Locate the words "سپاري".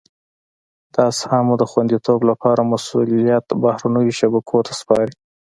4.79-5.15